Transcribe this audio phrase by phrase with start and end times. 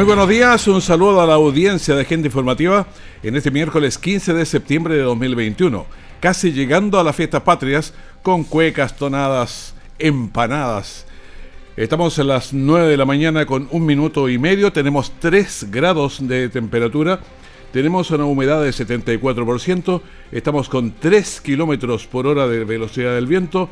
[0.00, 2.86] Muy buenos días, un saludo a la audiencia de Gente Informativa
[3.22, 5.84] en este miércoles 15 de septiembre de 2021,
[6.20, 7.92] casi llegando a las fiestas patrias
[8.22, 11.04] con cuecas, tonadas, empanadas.
[11.76, 16.26] Estamos a las 9 de la mañana con un minuto y medio, tenemos 3 grados
[16.26, 17.20] de temperatura,
[17.70, 20.00] tenemos una humedad de 74%,
[20.32, 23.68] estamos con 3 kilómetros por hora de velocidad del viento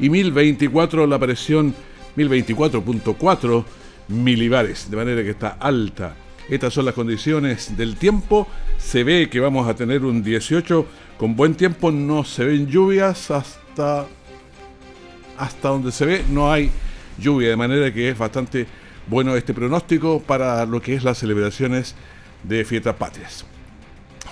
[0.00, 1.76] y 1024 la presión,
[2.16, 3.64] 1024.4
[4.10, 6.14] milibares, de manera que está alta.
[6.48, 8.48] Estas son las condiciones del tiempo.
[8.76, 11.92] Se ve que vamos a tener un 18 con buen tiempo.
[11.92, 14.06] No se ven lluvias hasta,
[15.38, 16.24] hasta donde se ve.
[16.28, 16.72] No hay
[17.18, 18.66] lluvia, de manera que es bastante
[19.06, 21.94] bueno este pronóstico para lo que es las celebraciones
[22.42, 23.44] de fiestas patrias.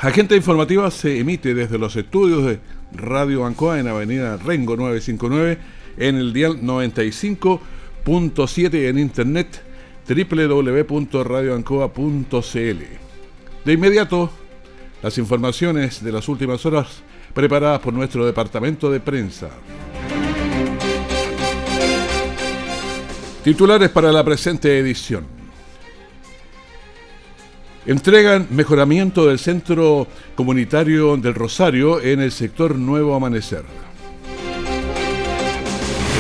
[0.01, 2.61] Agenda informativa se emite desde los estudios de
[2.93, 5.59] Radio Bancoa en Avenida Rengo 959
[5.99, 9.68] en el dial 95.7 en internet
[10.09, 12.83] www.radioancoa.cl.
[13.65, 14.31] De inmediato,
[15.03, 17.03] las informaciones de las últimas horas
[17.35, 19.51] preparadas por nuestro departamento de prensa.
[23.45, 25.27] Titulares para la presente edición.
[27.87, 33.65] Entregan mejoramiento del Centro Comunitario del Rosario en el sector Nuevo Amanecer.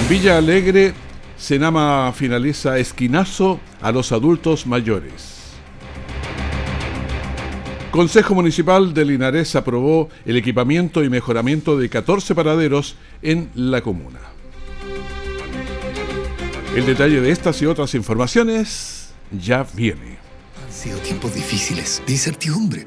[0.00, 0.94] En Villa Alegre
[1.38, 5.38] Senama finaliza esquinazo a los adultos mayores.
[7.90, 14.20] Consejo Municipal de Linares aprobó el equipamiento y mejoramiento de 14 paraderos en la comuna.
[16.76, 20.18] El detalle de estas y otras informaciones ya viene
[20.78, 22.86] sido tiempos difíciles, de incertidumbre,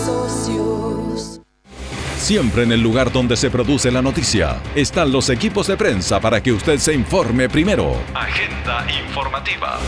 [2.21, 6.41] Siempre en el lugar donde se produce la noticia están los equipos de prensa para
[6.41, 7.95] que usted se informe primero.
[8.13, 9.79] Agenda informativa.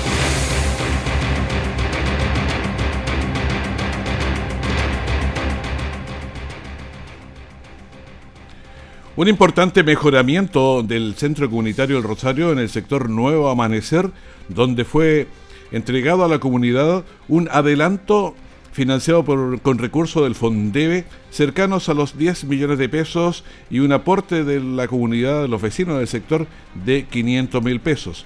[9.15, 14.09] Un importante mejoramiento del Centro Comunitario del Rosario en el sector Nuevo Amanecer,
[14.49, 15.27] donde fue
[15.71, 18.33] entregado a la comunidad un adelanto
[18.73, 23.93] financiado por, con recursos del Fondebe cercanos a los 10 millones de pesos y un
[23.93, 26.47] aporte de la comunidad de los vecinos del sector
[26.83, 28.25] de 500 mil pesos.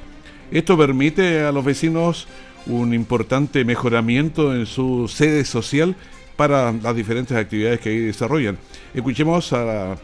[0.49, 2.27] Esto permite a los vecinos
[2.65, 5.95] un importante mejoramiento en su sede social
[6.37, 8.57] para las diferentes actividades que ahí desarrollan.
[8.93, 9.97] Escuchemos a la,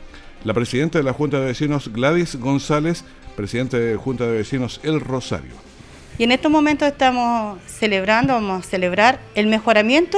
[0.44, 3.06] la presidenta de la Junta de Vecinos, Gladys González,
[3.38, 5.73] presidente de Junta de Vecinos El Rosario.
[6.18, 10.18] Y en estos momentos estamos celebrando, vamos a celebrar el mejoramiento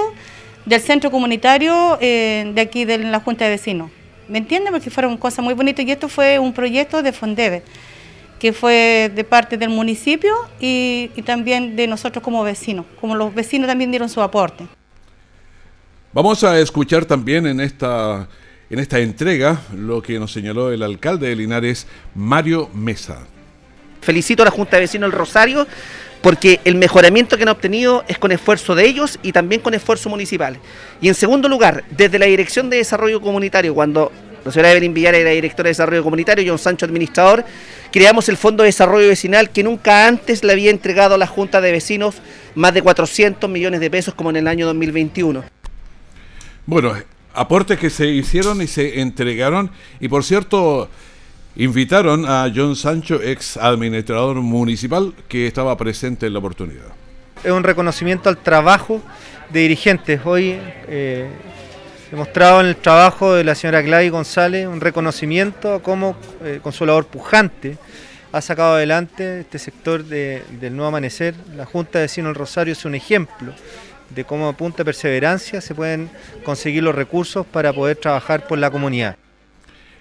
[0.66, 3.90] del centro comunitario eh, de aquí de la Junta de Vecinos.
[4.28, 4.74] ¿Me entienden?
[4.74, 7.64] Porque fueron cosas muy bonitas y esto fue un proyecto de Fondebe,
[8.40, 13.34] que fue de parte del municipio y, y también de nosotros como vecinos, como los
[13.34, 14.66] vecinos también dieron su aporte.
[16.12, 18.28] Vamos a escuchar también en esta,
[18.70, 23.28] en esta entrega lo que nos señaló el alcalde de Linares, Mario Mesa.
[24.06, 25.68] Felicito a la Junta de Vecinos del Rosario
[26.22, 30.10] porque el mejoramiento que han obtenido es con esfuerzo de ellos y también con esfuerzo
[30.10, 30.58] municipal.
[31.02, 34.12] Y en segundo lugar, desde la Dirección de Desarrollo Comunitario, cuando
[34.44, 37.44] la señora Evelyn Villar era directora de Desarrollo Comunitario, John Sancho administrador,
[37.92, 41.62] creamos el Fondo de Desarrollo Vecinal que nunca antes le había entregado a la Junta
[41.62, 42.16] de Vecinos
[42.54, 45.44] más de 400 millones de pesos como en el año 2021.
[46.68, 46.96] Bueno,
[47.34, 50.90] aportes que se hicieron y se entregaron y por cierto
[51.56, 56.88] invitaron a John Sancho, ex administrador municipal, que estaba presente en la oportunidad.
[57.44, 59.02] es un reconocimiento al trabajo
[59.50, 60.22] de dirigentes.
[60.26, 60.58] Hoy
[60.88, 61.28] eh,
[62.12, 66.60] he mostrado en el trabajo de la señora Gladys González un reconocimiento a cómo eh,
[66.62, 67.78] Consolador Pujante
[68.32, 71.36] ha sacado adelante este sector del nuevo amanecer.
[71.56, 73.54] La Junta de Vecinos del Rosario es un ejemplo
[74.10, 76.10] de cómo a de perseverancia se pueden
[76.44, 79.16] conseguir los recursos para poder trabajar por la comunidad.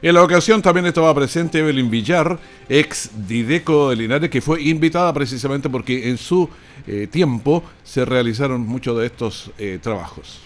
[0.05, 5.11] En la ocasión también estaba presente Evelyn Villar, ex Dideco de Linares, que fue invitada
[5.15, 6.47] precisamente porque en su
[6.87, 10.41] eh, tiempo se realizaron muchos de estos eh, trabajos.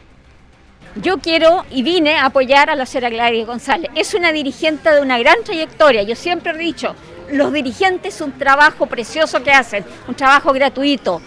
[1.03, 3.91] Yo quiero y vine a apoyar a la señora Gladys González.
[3.97, 6.05] Es una dirigente de una gran trayectoria.
[6.05, 6.95] Yo siempre he dicho,
[7.33, 11.21] los dirigentes un trabajo precioso que hacen, un trabajo gratuito.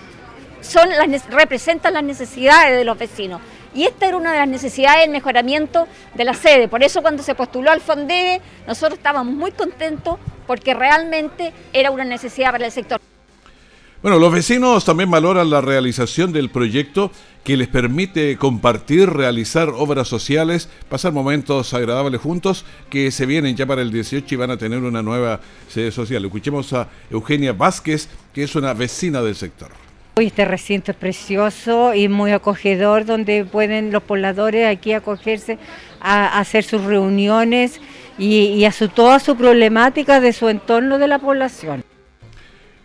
[0.62, 0.88] Son
[1.32, 3.42] representan las necesidades de los vecinos.
[3.74, 6.68] Y esta era una de las necesidades del mejoramiento de la sede.
[6.68, 12.04] Por eso cuando se postuló al Fondebe, nosotros estábamos muy contentos porque realmente era una
[12.04, 13.00] necesidad para el sector.
[14.02, 17.12] Bueno, los vecinos también valoran la realización del proyecto
[17.44, 23.68] que les permite compartir, realizar obras sociales, pasar momentos agradables juntos que se vienen ya
[23.68, 26.26] para el 18 y van a tener una nueva sede social.
[26.26, 29.70] Escuchemos a Eugenia Vázquez, que es una vecina del sector.
[30.18, 35.58] Este recinto es precioso y muy acogedor, donde pueden los pobladores aquí acogerse
[36.02, 37.80] a hacer sus reuniones
[38.18, 41.84] y, a su, toda su problemática de su entorno de la población.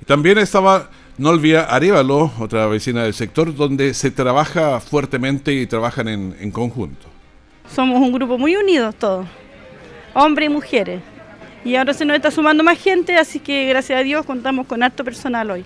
[0.06, 0.88] También estaba
[1.18, 7.08] Nolvia Arevalo, otra vecina del sector, donde se trabaja fuertemente y trabajan en, en conjunto.
[7.74, 9.26] Somos un grupo muy unido todos,
[10.14, 11.00] hombres y mujeres.
[11.64, 14.84] Y ahora se nos está sumando más gente, así que gracias a Dios contamos con
[14.84, 15.64] harto personal hoy.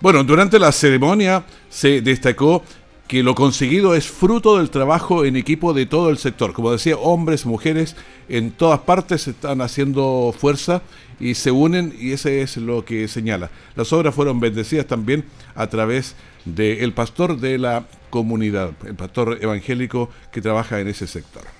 [0.00, 2.62] Bueno, durante la ceremonia se destacó
[3.06, 6.54] que lo conseguido es fruto del trabajo en equipo de todo el sector.
[6.54, 7.96] Como decía, hombres, mujeres,
[8.30, 10.80] en todas partes están haciendo fuerza
[11.18, 13.50] y se unen y ese es lo que señala.
[13.76, 16.14] Las obras fueron bendecidas también a través
[16.46, 21.59] del pastor de la comunidad, el pastor evangélico que trabaja en ese sector.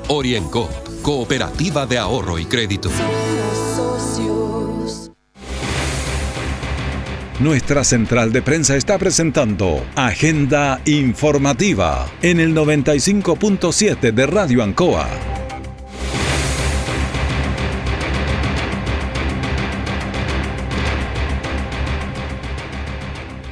[0.13, 0.69] Orienco
[1.01, 2.89] Cooperativa de Ahorro y Crédito.
[7.39, 15.07] Nuestra central de prensa está presentando Agenda Informativa en el 95.7 de Radio Ancoa.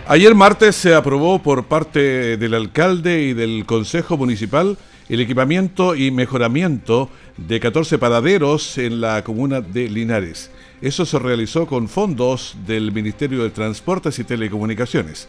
[0.07, 4.77] Ayer martes se aprobó por parte del alcalde y del Consejo Municipal
[5.09, 10.51] el equipamiento y mejoramiento de 14 paraderos en la comuna de Linares.
[10.81, 15.27] Eso se realizó con fondos del Ministerio de Transportes y Telecomunicaciones.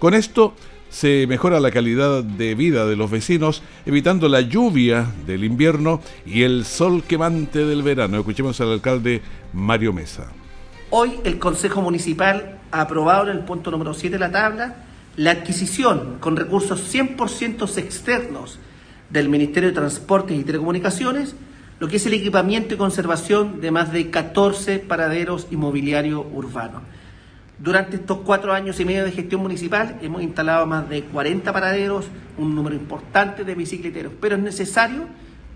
[0.00, 0.54] Con esto
[0.90, 6.42] se mejora la calidad de vida de los vecinos, evitando la lluvia del invierno y
[6.42, 8.18] el sol quemante del verano.
[8.18, 9.22] Escuchemos al alcalde
[9.52, 10.32] Mario Mesa.
[10.90, 14.84] Hoy el Consejo Municipal ha aprobado en el punto número 7 de la tabla
[15.16, 18.58] la adquisición con recursos 100% externos
[19.10, 21.34] del Ministerio de Transportes y Telecomunicaciones
[21.80, 26.82] lo que es el equipamiento y conservación de más de 14 paraderos inmobiliarios urbanos.
[27.58, 32.06] Durante estos cuatro años y medio de gestión municipal hemos instalado más de 40 paraderos,
[32.36, 35.06] un número importante de bicicleteros, pero es necesario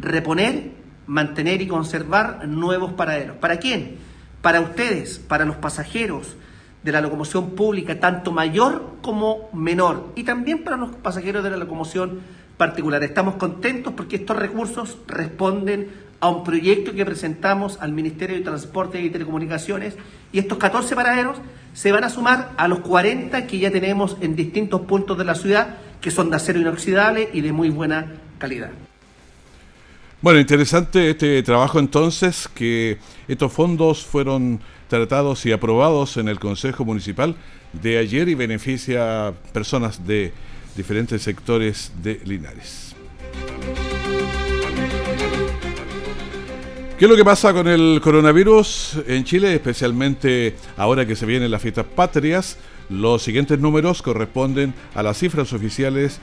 [0.00, 0.70] reponer,
[1.06, 3.36] mantener y conservar nuevos paraderos.
[3.36, 3.96] ¿Para quién?
[4.40, 6.36] Para ustedes, para los pasajeros
[6.82, 11.56] de la locomoción pública, tanto mayor como menor, y también para los pasajeros de la
[11.58, 12.20] locomoción
[12.56, 13.02] particular.
[13.02, 19.00] Estamos contentos porque estos recursos responden a un proyecto que presentamos al Ministerio de Transporte
[19.00, 19.96] y Telecomunicaciones
[20.32, 21.36] y estos 14 paraderos
[21.74, 25.34] se van a sumar a los 40 que ya tenemos en distintos puntos de la
[25.34, 28.70] ciudad que son de acero inoxidable y de muy buena calidad.
[30.24, 32.96] Bueno, interesante este trabajo entonces, que
[33.28, 37.36] estos fondos fueron tratados y aprobados en el Consejo Municipal
[37.74, 40.32] de ayer y beneficia a personas de
[40.76, 42.94] diferentes sectores de Linares.
[46.98, 51.50] ¿Qué es lo que pasa con el coronavirus en Chile, especialmente ahora que se vienen
[51.50, 52.56] las fiestas patrias?
[52.88, 56.20] Los siguientes números corresponden a las cifras oficiales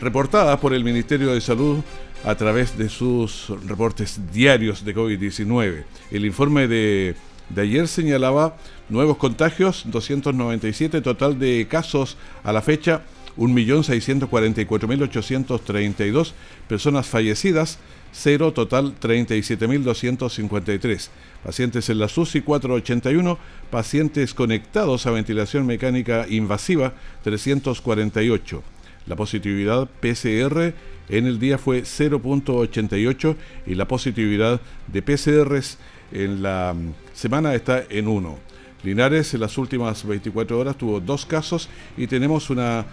[0.00, 1.80] reportadas por el Ministerio de Salud
[2.24, 5.84] a través de sus reportes diarios de COVID-19.
[6.10, 7.14] El informe de,
[7.50, 8.56] de ayer señalaba
[8.88, 13.02] nuevos contagios, 297 total de casos a la fecha,
[13.36, 16.32] 1.644.832
[16.68, 17.78] personas fallecidas,
[18.12, 21.08] 0 total 37.253.
[21.44, 23.38] Pacientes en la SUSI 481,
[23.70, 28.62] pacientes conectados a ventilación mecánica invasiva 348.
[29.06, 30.74] La positividad PCR
[31.08, 35.78] en el día fue 0.88 y la positividad de PCRs
[36.12, 38.38] en la mm, semana está en 1.
[38.82, 42.86] Linares en las últimas 24 horas tuvo dos casos y tenemos una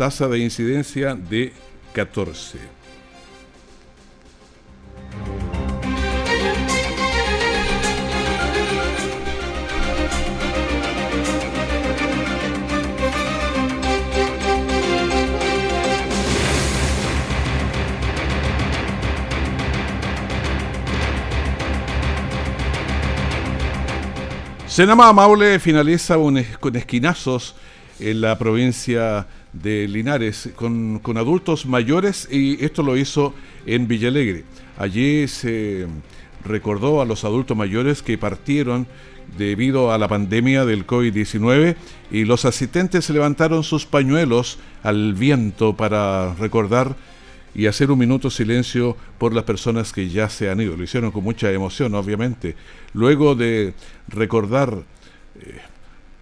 [0.00, 1.52] tasa de incidencia de
[1.92, 2.58] 14.
[24.66, 26.16] Senama Maule finaliza
[26.58, 27.54] con esquinazos
[27.98, 33.34] en la provincia de Linares con, adultos mayores y esto lo hizo
[33.66, 34.44] en Villalegre.
[34.78, 35.86] Allí se
[36.44, 38.86] recordó a los adultos mayores que partieron
[39.36, 41.76] debido a la pandemia del COVID-19
[42.10, 46.96] y los asistentes levantaron sus pañuelos al viento para recordar
[47.54, 50.76] y hacer un minuto silencio por las personas que ya se han ido.
[50.76, 52.54] Lo hicieron con mucha emoción, obviamente.
[52.92, 53.74] Luego de
[54.08, 54.84] recordar
[55.40, 55.60] eh,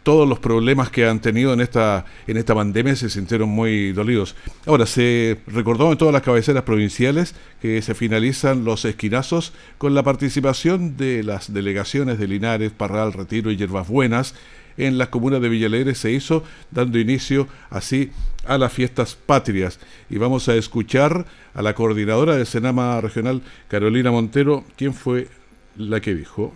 [0.08, 4.36] todos los problemas que han tenido en esta, en esta pandemia, se sintieron muy dolidos.
[4.64, 10.02] Ahora, se recordó en todas las cabeceras provinciales que se finalizan los esquinazos con la
[10.02, 14.34] participación de las delegaciones de Linares, Parral, Retiro y Yerbas Buenas
[14.78, 18.10] en las comunas de Villalegre se hizo, dando inicio así
[18.46, 19.78] a las fiestas patrias.
[20.08, 25.28] Y vamos a escuchar a la coordinadora del Senama Regional, Carolina Montero, quien fue
[25.76, 26.54] la que dijo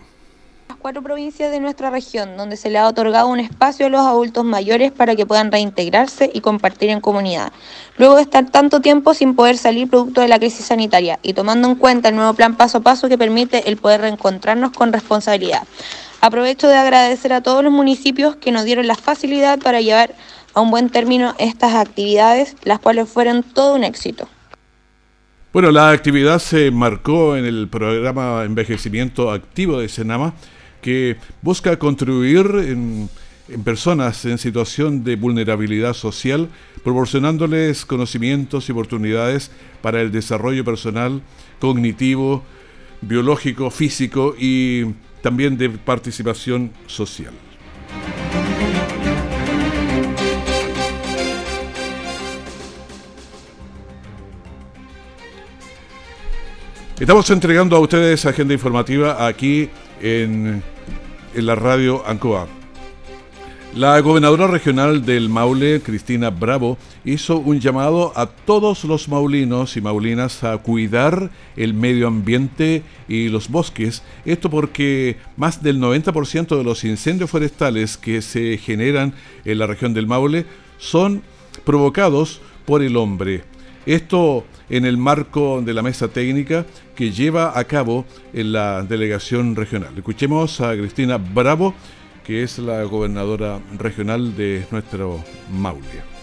[0.83, 4.43] cuatro provincias de nuestra región, donde se le ha otorgado un espacio a los adultos
[4.43, 7.53] mayores para que puedan reintegrarse y compartir en comunidad.
[7.97, 11.69] Luego de estar tanto tiempo sin poder salir producto de la crisis sanitaria y tomando
[11.69, 15.63] en cuenta el nuevo plan paso a paso que permite el poder reencontrarnos con responsabilidad.
[16.19, 20.13] Aprovecho de agradecer a todos los municipios que nos dieron la facilidad para llevar
[20.53, 24.27] a un buen término estas actividades, las cuales fueron todo un éxito.
[25.53, 30.33] Bueno, la actividad se marcó en el programa Envejecimiento Activo de Senama,
[30.83, 33.09] que busca contribuir en,
[33.63, 36.49] personas en situación de vulnerabilidad social,
[36.83, 39.49] proporcionándoles conocimientos y oportunidades
[39.81, 41.23] para el desarrollo personal,
[41.59, 42.43] cognitivo,
[43.01, 44.85] biológico, físico y
[45.21, 47.33] también de participación social.
[56.99, 59.69] Estamos entregando a ustedes agenda informativa aquí
[60.01, 60.61] en,
[61.33, 62.47] en la radio Ancoa.
[63.75, 69.81] La gobernadora regional del Maule, Cristina Bravo, hizo un llamado a todos los maulinos y
[69.81, 74.03] maulinas a cuidar el medio ambiente y los bosques.
[74.25, 79.95] Esto porque más del 90% de los incendios forestales que se generan en la región
[79.95, 80.45] del Maule
[80.77, 81.23] son
[81.65, 83.43] provocados por el hombre.
[83.87, 89.55] Esto en el marco de la mesa técnica que lleva a cabo en la delegación
[89.55, 89.93] regional.
[89.97, 91.73] Escuchemos a Cristina Bravo
[92.23, 95.19] que es la gobernadora regional de nuestro
[95.51, 96.13] Maule.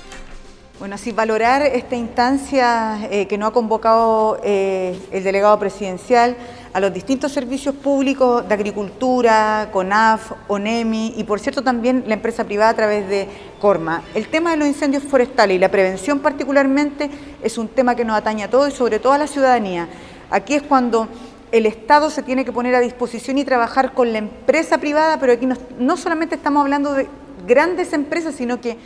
[0.78, 6.38] Bueno, así valorar esta instancia eh, que nos ha convocado eh, el delegado presidencial
[6.72, 12.44] a los distintos servicios públicos de agricultura, CONAF, ONEMI y por cierto también la empresa
[12.44, 13.28] privada a través de
[13.60, 14.02] Corma.
[14.14, 17.10] El tema de los incendios forestales y la prevención particularmente
[17.42, 19.86] es un tema que nos atañe a todos y sobre todo a la ciudadanía.
[20.30, 21.08] Aquí es cuando
[21.52, 25.32] el Estado se tiene que poner a disposición y trabajar con la empresa privada, pero
[25.32, 25.46] aquí
[25.78, 27.08] no, solamente estamos hablando de
[27.46, 28.76] grandes empresas, sino que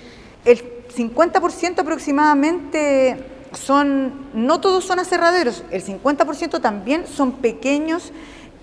[0.45, 3.17] el 50% aproximadamente
[3.53, 8.13] son, no todos son aserraderos, el 50% también son pequeños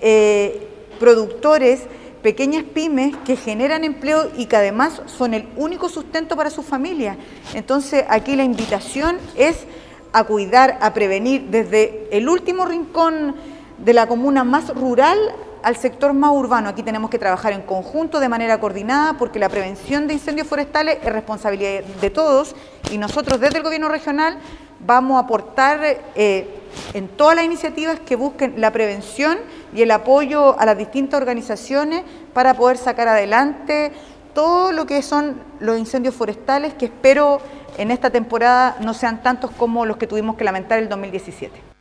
[0.01, 0.67] eh,
[1.00, 1.83] productores,
[2.23, 7.17] pequeñas pymes que generan empleo y que además son el único sustento para su familia.
[7.53, 9.65] Entonces aquí la invitación es
[10.13, 13.36] a cuidar, a prevenir desde el último rincón
[13.77, 15.18] de la comuna más rural
[15.63, 16.70] al sector más urbano.
[16.70, 20.98] Aquí tenemos que trabajar en conjunto, de manera coordinada, porque la prevención de incendios forestales
[21.03, 22.56] es responsabilidad de todos
[22.91, 24.38] y nosotros desde el gobierno regional
[24.86, 25.80] vamos a aportar
[26.15, 26.48] eh,
[26.94, 29.38] en todas las iniciativas que busquen la prevención
[29.74, 32.03] y el apoyo a las distintas organizaciones
[32.34, 33.91] para poder sacar adelante
[34.34, 37.41] todo lo que son los incendios forestales, que espero
[37.78, 41.72] en esta temporada no sean tantos como los que tuvimos que lamentar el 2017.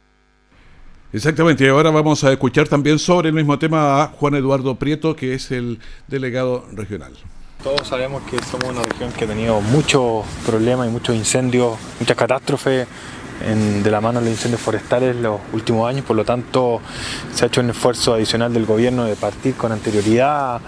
[1.12, 5.16] Exactamente, y ahora vamos a escuchar también sobre el mismo tema a Juan Eduardo Prieto,
[5.16, 7.12] que es el delegado regional.
[7.64, 12.16] Todos sabemos que somos una región que ha tenido muchos problemas y muchos incendios, muchas
[12.16, 12.86] catástrofes
[13.40, 16.80] de la mano de los incendios forestales los últimos años, por lo tanto
[17.34, 20.60] se ha hecho un esfuerzo adicional del gobierno de partir con anterioridad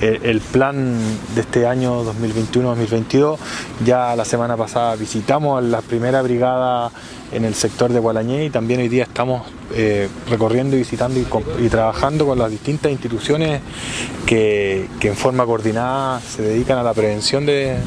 [0.00, 0.96] eh, el plan
[1.34, 3.36] de este año 2021-2022.
[3.84, 6.92] Ya la semana pasada visitamos la primera brigada
[7.32, 9.42] en el sector de Gualañé y también hoy día estamos
[9.74, 11.20] eh, recorriendo y visitando
[11.58, 13.60] y, trabajando con las distintas instituciones
[14.24, 17.78] que, en forma coordinada se dedican a la prevención de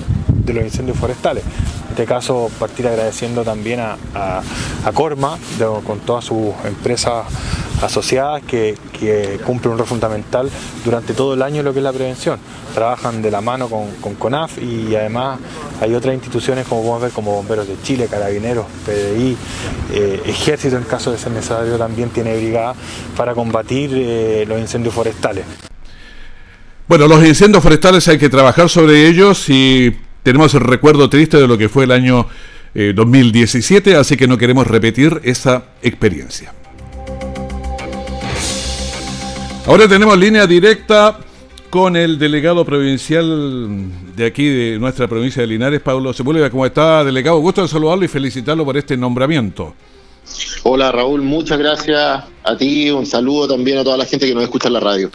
[0.45, 1.43] los incendios forestales
[1.93, 4.41] este caso partir agradeciendo también a,
[4.93, 5.37] Corma
[5.85, 7.25] con todas sus empresas
[7.81, 8.75] asociadas que,
[9.45, 10.49] cumplen un rol fundamental
[10.83, 12.39] durante todo el año lo que es la prevención.
[12.73, 15.39] Trabajan de la mano con, CONAF y además
[15.81, 19.37] hay otras instituciones como podemos ver como Bomberos de Chile, Carabineros, PDI,
[19.93, 22.73] eh, Ejército en caso de ser necesario también tiene brigada
[23.15, 25.45] para combatir eh, los incendios forestales.
[26.87, 31.47] Bueno, los incendios forestales hay que trabajar sobre ellos y tenemos el recuerdo triste de
[31.47, 32.27] lo que fue el año
[32.73, 36.53] 2017, eh, así que no queremos repetir esa experiencia.
[39.65, 41.19] Ahora tenemos línea directa
[41.69, 46.49] con el delegado provincial de aquí, de nuestra provincia de Linares, Pablo Sepúlveda.
[46.49, 47.39] ¿Cómo está, delegado?
[47.39, 49.73] Gusto de saludarlo y felicitarlo por este nombramiento.
[50.63, 51.21] Hola, Raúl.
[51.21, 52.91] Muchas gracias a ti.
[52.91, 55.09] Un saludo también a toda la gente que nos escucha en la radio.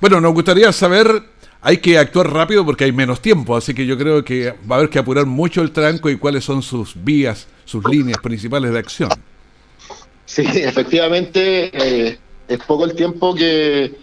[0.00, 1.24] Bueno, nos gustaría saber
[1.60, 4.78] hay que actuar rápido porque hay menos tiempo, así que yo creo que va a
[4.78, 8.78] haber que apurar mucho el tranco y cuáles son sus vías, sus líneas principales de
[8.78, 9.10] acción.
[10.24, 13.94] Sí, efectivamente, eh, es poco el tiempo que,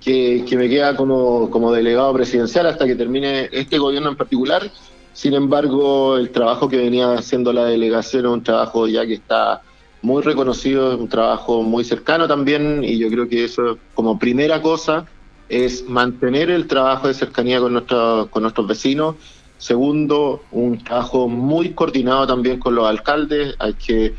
[0.00, 4.70] que, me queda como, como delegado presidencial hasta que termine este gobierno en particular.
[5.12, 9.62] Sin embargo, el trabajo que venía haciendo la delegación es un trabajo ya que está
[10.02, 14.62] muy reconocido, es un trabajo muy cercano también y yo creo que eso como primera
[14.62, 15.06] cosa
[15.48, 17.84] es mantener el trabajo de cercanía con,
[18.30, 19.16] con nuestros vecinos.
[19.58, 23.54] Segundo, un trabajo muy coordinado también con los alcaldes.
[23.58, 24.14] Hay que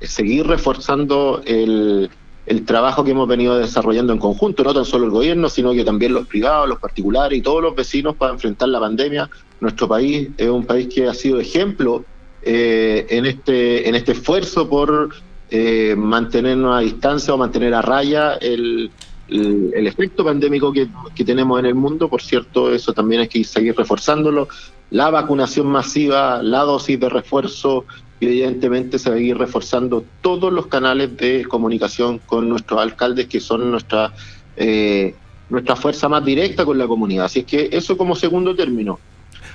[0.00, 2.10] seguir reforzando el,
[2.46, 5.84] el trabajo que hemos venido desarrollando en conjunto, no tan solo el gobierno, sino que
[5.84, 9.30] también los privados, los particulares y todos los vecinos para enfrentar la pandemia.
[9.60, 12.04] Nuestro país es un país que ha sido ejemplo
[12.42, 15.08] eh, en, este, en este esfuerzo por
[15.50, 18.90] eh, mantenernos a distancia o mantener a raya el,
[19.28, 23.76] el, efecto pandémico que, tenemos en el mundo, por cierto, eso también hay que seguir
[23.76, 24.48] reforzándolo,
[24.90, 27.84] la vacunación masiva, la dosis de refuerzo,
[28.20, 33.26] y evidentemente se va a ir reforzando todos los canales de comunicación con nuestros alcaldes,
[33.26, 34.12] que son nuestra,
[34.56, 35.14] eh,
[35.50, 37.26] nuestra fuerza más directa con la comunidad.
[37.26, 39.00] Así es que eso como segundo término.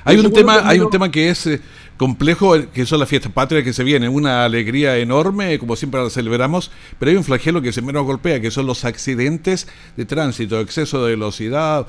[0.03, 1.61] Hay un tema, hay un tema que es eh,
[1.97, 6.09] complejo, que son las fiestas patrias que se vienen, una alegría enorme, como siempre la
[6.09, 10.59] celebramos, pero hay un flagelo que se menos golpea, que son los accidentes de tránsito,
[10.61, 11.87] exceso de velocidad,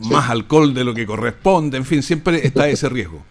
[0.00, 3.24] más alcohol de lo que corresponde, en fin, siempre está ese riesgo.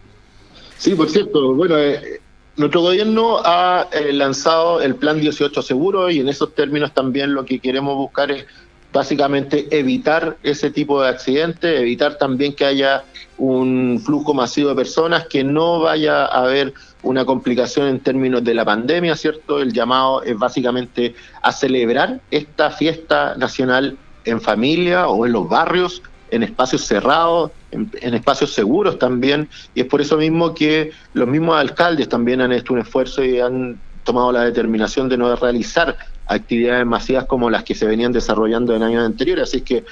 [0.78, 2.20] Sí, por cierto, bueno, eh,
[2.56, 7.44] nuestro gobierno ha eh, lanzado el plan 18 seguro y en esos términos también lo
[7.44, 8.46] que queremos buscar es
[8.94, 13.02] básicamente evitar ese tipo de accidentes, evitar también que haya
[13.36, 18.54] un flujo masivo de personas, que no vaya a haber una complicación en términos de
[18.54, 19.60] la pandemia, ¿cierto?
[19.60, 26.00] El llamado es básicamente a celebrar esta fiesta nacional en familia o en los barrios,
[26.30, 31.56] en espacios cerrados, en, espacios seguros también, y es por eso mismo que los mismos
[31.56, 36.86] alcaldes también han hecho un esfuerzo y han tomado la determinación de no realizar actividades
[36.86, 39.44] masivas como las que se venían desarrollando en años anteriores.
[39.44, 39.84] Así que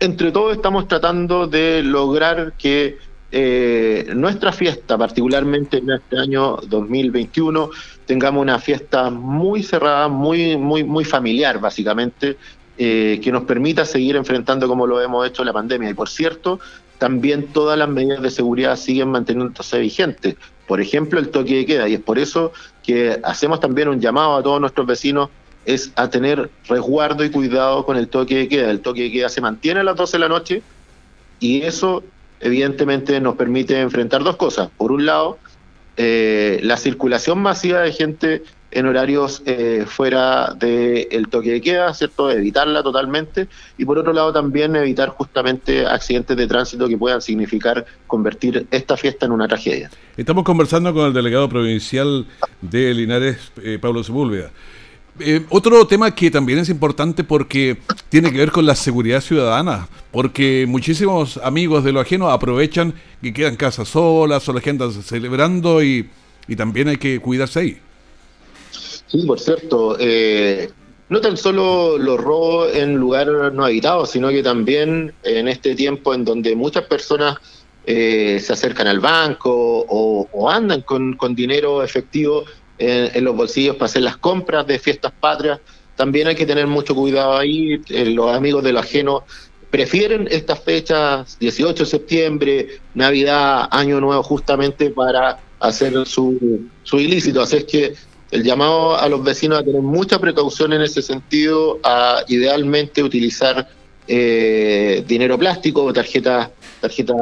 [0.00, 2.98] entre todos estamos tratando de lograr que
[3.36, 7.70] eh, nuestra fiesta, particularmente en este año 2021,
[8.06, 12.36] tengamos una fiesta muy cerrada, muy, muy, muy familiar, básicamente,
[12.78, 15.90] eh, que nos permita seguir enfrentando como lo hemos hecho la pandemia.
[15.90, 16.60] Y por cierto,
[16.98, 20.36] también todas las medidas de seguridad siguen manteniéndose vigentes.
[20.66, 21.88] Por ejemplo, el toque de queda.
[21.88, 25.30] Y es por eso que hacemos también un llamado a todos nuestros vecinos
[25.64, 28.70] es a tener resguardo y cuidado con el toque de queda.
[28.70, 30.62] El toque de queda se mantiene a las 12 de la noche
[31.40, 32.02] y eso
[32.40, 34.68] evidentemente nos permite enfrentar dos cosas.
[34.76, 35.38] Por un lado,
[35.96, 38.42] eh, la circulación masiva de gente
[38.74, 42.30] en horarios eh, fuera del toque de queda, ¿cierto?
[42.30, 43.48] Evitarla totalmente.
[43.78, 48.96] Y por otro lado también evitar justamente accidentes de tránsito que puedan significar convertir esta
[48.96, 49.90] fiesta en una tragedia.
[50.16, 52.26] Estamos conversando con el delegado provincial
[52.60, 54.50] de Linares, eh, Pablo Sepúlveda.
[55.20, 59.88] Eh, otro tema que también es importante porque tiene que ver con la seguridad ciudadana,
[60.10, 65.82] porque muchísimos amigos de lo ajeno aprovechan que quedan casas solas o la gente celebrando
[65.84, 66.08] y,
[66.48, 67.78] y también hay que cuidarse ahí.
[69.06, 70.68] Sí, por cierto, eh,
[71.08, 76.12] no tan solo los robos en lugares no habitados, sino que también en este tiempo
[76.12, 77.38] en donde muchas personas
[77.86, 82.44] eh, se acercan al banco o, andan con, con dinero efectivo
[82.78, 85.60] en, los bolsillos para hacer las compras de fiestas patrias.
[85.96, 87.80] También hay que tener mucho cuidado ahí.
[87.88, 89.24] Eh, los amigos de lo ajeno
[89.70, 97.42] prefieren estas fechas, 18 de septiembre, Navidad, Año Nuevo, justamente para hacer su, su ilícito.
[97.42, 97.94] Así es que
[98.30, 103.68] el llamado a los vecinos a tener mucha precaución en ese sentido, a idealmente utilizar
[104.06, 107.14] eh, dinero plástico o tarjeta, tarjeta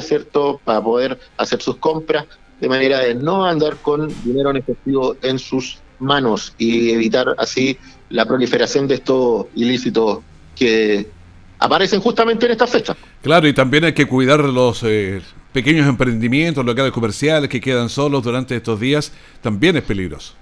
[0.00, 2.24] ¿cierto?, para poder hacer sus compras
[2.62, 7.76] de manera de no andar con dinero en efectivo en sus manos y evitar así
[8.08, 10.20] la proliferación de estos ilícitos
[10.54, 11.08] que
[11.58, 12.96] aparecen justamente en esta fecha.
[13.20, 15.20] Claro, y también hay que cuidar los eh,
[15.52, 20.34] pequeños emprendimientos, locales comerciales que quedan solos durante estos días, también es peligroso.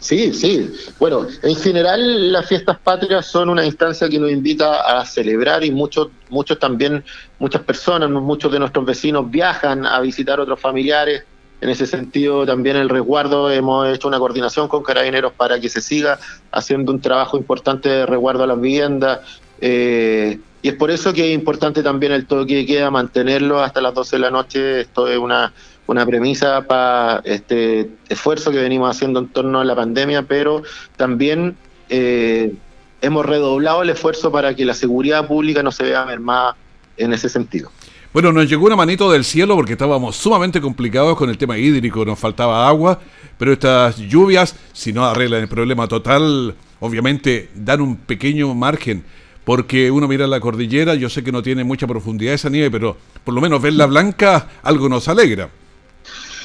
[0.00, 0.70] Sí, sí.
[0.98, 5.70] Bueno, en general las fiestas patrias son una instancia que nos invita a celebrar y
[5.70, 7.04] muchos, muchos también,
[7.38, 11.24] muchas personas, muchos de nuestros vecinos viajan a visitar otros familiares.
[11.60, 15.80] En ese sentido, también el resguardo, hemos hecho una coordinación con carabineros para que se
[15.80, 16.18] siga
[16.52, 19.20] haciendo un trabajo importante de resguardo a las viviendas.
[19.60, 23.80] Eh, y es por eso que es importante también el toque que queda, mantenerlo hasta
[23.80, 24.80] las 12 de la noche.
[24.82, 25.52] Esto es una,
[25.88, 30.62] una premisa para este esfuerzo que venimos haciendo en torno a la pandemia, pero
[30.96, 31.56] también
[31.88, 32.52] eh,
[33.00, 36.56] hemos redoblado el esfuerzo para que la seguridad pública no se vea mermada
[36.98, 37.70] en ese sentido.
[38.12, 42.04] Bueno, nos llegó una manito del cielo porque estábamos sumamente complicados con el tema hídrico,
[42.04, 43.00] nos faltaba agua,
[43.38, 49.04] pero estas lluvias, si no arreglan el problema total, obviamente dan un pequeño margen,
[49.44, 52.94] porque uno mira la cordillera, yo sé que no tiene mucha profundidad esa nieve, pero
[53.24, 55.48] por lo menos verla blanca algo nos alegra.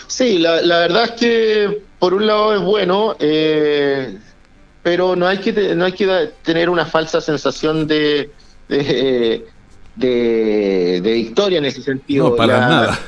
[0.08, 4.18] Sí, la, verdad es que por un lado es bueno, eh,
[4.82, 8.30] pero no hay que no hay que tener una falsa sensación de,
[8.68, 9.46] de,
[11.04, 12.30] victoria en ese sentido.
[12.30, 13.00] No, para nada.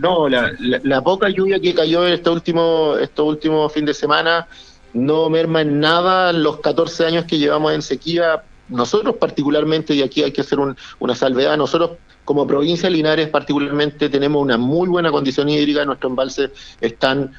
[0.00, 4.46] No, la, poca lluvia que cayó este último, este último fin de semana
[4.92, 8.42] no merma en nada los 14 años que llevamos en sequía.
[8.68, 11.92] Nosotros particularmente, y aquí hay que hacer una salvedad, nosotros
[12.24, 16.50] como provincia de Linares particularmente tenemos una muy buena condición hídrica, nuestros embalses
[16.80, 17.32] están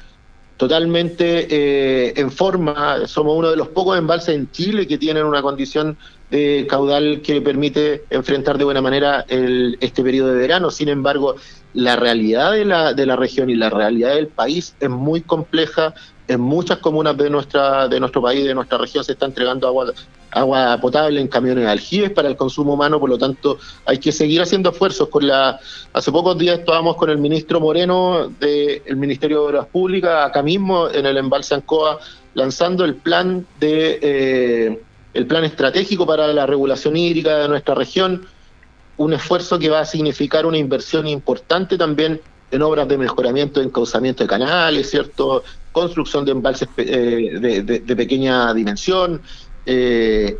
[0.56, 5.40] totalmente eh, en forma, somos uno de los pocos embalses en Chile que tienen una
[5.40, 5.96] condición
[6.30, 10.70] de caudal que permite enfrentar de buena manera el, este periodo de verano.
[10.70, 11.36] Sin embargo,
[11.72, 15.94] la realidad de la, de la región y la realidad del país es muy compleja,
[16.30, 19.92] en muchas comunas de nuestra de nuestro país, de nuestra región, se está entregando agua,
[20.30, 24.12] agua potable en camiones de aljibes para el consumo humano, por lo tanto hay que
[24.12, 25.08] seguir haciendo esfuerzos.
[25.08, 25.58] Con la
[25.92, 30.88] Hace pocos días estábamos con el ministro Moreno del Ministerio de Obras Públicas, acá mismo
[30.88, 31.98] en el embalse Ancoa,
[32.34, 38.24] lanzando el plan de eh, el plan estratégico para la regulación hídrica de nuestra región,
[38.98, 44.24] un esfuerzo que va a significar una inversión importante también en obras de mejoramiento, encauzamiento
[44.24, 45.44] de canales, ¿cierto?
[45.72, 49.20] Construcción de embalses eh, de, pequeña dimensión,
[49.66, 50.36] eh,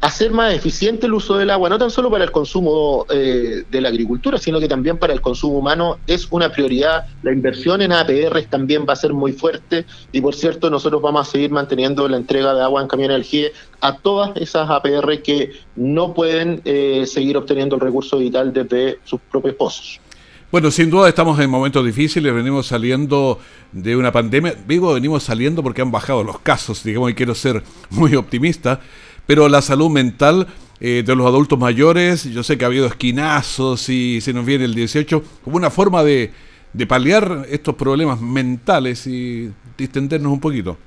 [0.00, 3.80] hacer más eficiente el uso del agua, no tan solo para el consumo eh, de
[3.80, 7.06] la agricultura, sino que también para el consumo humano, es una prioridad.
[7.22, 11.26] La inversión en APR también va a ser muy fuerte y, por cierto, nosotros vamos
[11.26, 15.52] a seguir manteniendo la entrega de agua en camiones LG a todas esas APR que
[15.74, 16.62] no pueden
[17.06, 20.00] seguir obteniendo el recurso vital desde sus propios pozos.
[20.54, 23.40] Bueno, sin duda estamos en momentos difíciles, venimos saliendo
[23.72, 27.64] de una pandemia, digo, venimos saliendo porque han bajado los casos, digamos, y quiero ser
[27.90, 28.78] muy optimista,
[29.26, 30.46] pero la salud mental
[30.78, 34.64] eh, de los adultos mayores, yo sé que ha habido esquinazos y se nos viene
[34.64, 36.30] el 18, como una forma de,
[36.72, 40.78] de paliar estos problemas mentales y distendernos un poquito.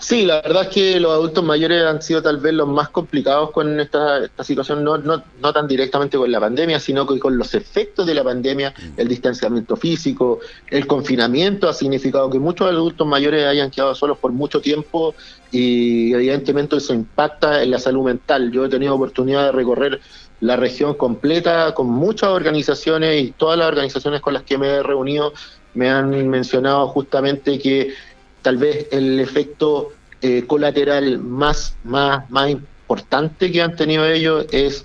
[0.00, 3.50] Sí, la verdad es que los adultos mayores han sido tal vez los más complicados
[3.50, 7.36] con esta, esta situación, no, no, no tan directamente con la pandemia, sino que con
[7.36, 13.06] los efectos de la pandemia, el distanciamiento físico, el confinamiento ha significado que muchos adultos
[13.06, 15.14] mayores hayan quedado solos por mucho tiempo
[15.52, 18.50] y evidentemente eso impacta en la salud mental.
[18.50, 20.00] Yo he tenido oportunidad de recorrer
[20.40, 24.82] la región completa con muchas organizaciones y todas las organizaciones con las que me he
[24.82, 25.32] reunido
[25.74, 27.94] me han mencionado justamente que
[28.42, 34.84] tal vez el efecto eh, colateral más, más, más importante que han tenido ellos es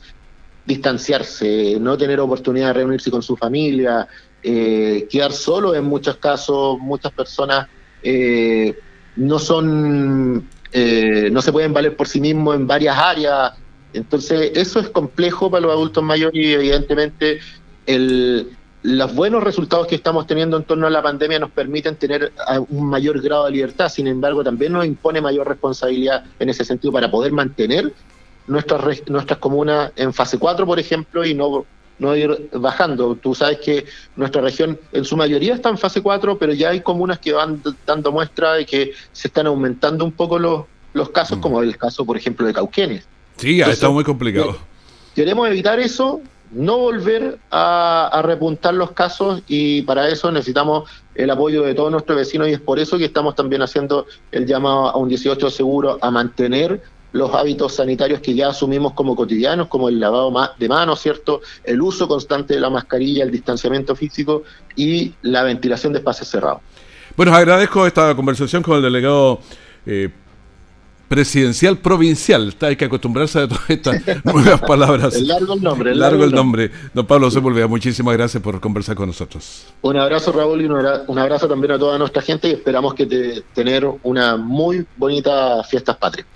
[0.66, 4.08] distanciarse, no tener oportunidad de reunirse con su familia,
[4.42, 7.68] eh, quedar solo en muchos casos, muchas personas
[8.04, 8.78] eh,
[9.16, 13.54] no son, eh, no se pueden valer por sí mismos en varias áreas.
[13.94, 17.40] Entonces, eso es complejo para los adultos mayores y evidentemente
[17.86, 22.32] el, los buenos resultados que estamos teniendo en torno a la pandemia nos permiten tener
[22.70, 26.94] un mayor grado de libertad, sin embargo también nos impone mayor responsabilidad en ese sentido
[26.94, 27.92] para poder mantener
[28.46, 31.66] nuestras, nuestras comunas en fase 4, por ejemplo, y no,
[31.98, 33.16] no ir bajando.
[33.16, 36.82] Tú sabes que nuestra región en su mayoría está en fase 4, pero ya hay
[36.82, 41.40] comunas que van dando muestra de que se están aumentando un poco los, los casos,
[41.40, 41.42] mm.
[41.42, 43.04] como el caso, por ejemplo, de Cauquenes.
[43.38, 44.60] Sí, ha estado muy complicado.
[45.16, 46.22] Queremos evitar eso,
[46.56, 52.18] no volver a, repuntar los casos y para eso necesitamos el apoyo de todos nuestros
[52.18, 56.00] vecinos y es por eso que estamos también haciendo el llamado a un 18 seguro
[56.02, 61.00] a mantener los hábitos sanitarios que ya asumimos como cotidianos, como el lavado de manos,
[61.00, 61.42] ¿cierto?
[61.64, 64.44] El uso constante de la mascarilla, el distanciamiento físico
[64.76, 66.62] y la ventilación de espacios cerrados.
[67.16, 69.40] Bueno, agradezco esta conversación con el delegado
[69.86, 70.10] eh,
[71.08, 72.54] presidencial provincial.
[72.62, 75.16] Hay que acostumbrarse a todas estas nuevas palabras.
[75.16, 75.96] El largo el nombre.
[75.96, 76.72] largo, el nombre.
[76.94, 79.68] Don Pablo Sepúlveda, muchísimas gracias por conversar con nosotros.
[79.82, 83.44] Un abrazo, Raúl, y un abrazo también a toda nuestra gente y esperamos que te,
[83.54, 86.28] tener una muy bonita fiestas patrias.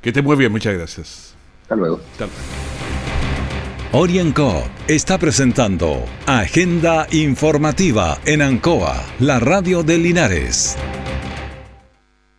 [0.00, 1.34] Que esté muy bien, muchas gracias.
[1.62, 2.00] Hasta luego.
[3.92, 10.76] Orienco está presentando Agenda Informativa en Ancoa, la radio de Linares.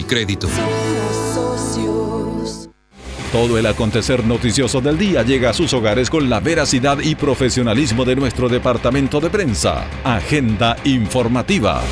[0.00, 0.48] y crédito.
[3.32, 8.04] Todo el acontecer noticioso del día llega a sus hogares con la veracidad y profesionalismo
[8.04, 9.86] de nuestro departamento de prensa.
[10.02, 11.82] Agenda informativa.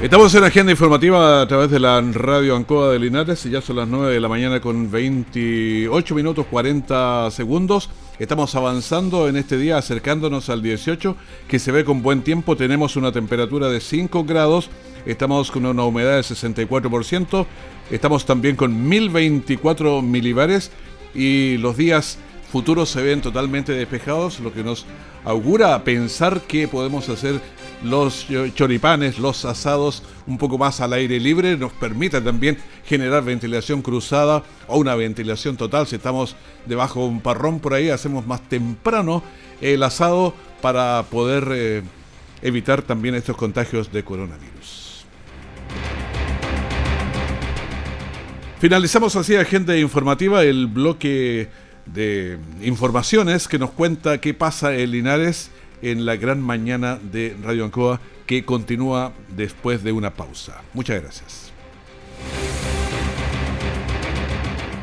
[0.00, 3.76] Estamos en agenda informativa a través de la radio Ancoa de Linares y ya son
[3.76, 7.88] las 9 de la mañana con 28 minutos 40 segundos.
[8.18, 11.16] Estamos avanzando en este día, acercándonos al 18,
[11.48, 12.56] que se ve con buen tiempo.
[12.56, 14.68] Tenemos una temperatura de 5 grados,
[15.06, 17.46] estamos con una humedad de 64%,
[17.90, 20.70] estamos también con 1024 milibares
[21.14, 22.18] y los días
[22.50, 24.86] futuros se ven totalmente despejados, lo que nos
[25.24, 27.40] augura pensar que podemos hacer
[27.82, 33.82] los choripanes, los asados un poco más al aire libre, nos permite también generar ventilación
[33.82, 35.86] cruzada o una ventilación total.
[35.86, 39.22] Si estamos debajo de un parrón por ahí, hacemos más temprano
[39.60, 41.82] el asado para poder eh,
[42.42, 44.85] evitar también estos contagios de coronavirus.
[48.58, 51.48] Finalizamos así agenda informativa, el bloque
[51.84, 55.50] de informaciones que nos cuenta qué pasa en Linares
[55.82, 60.62] en la gran mañana de Radio Ancoa que continúa después de una pausa.
[60.72, 61.52] Muchas gracias.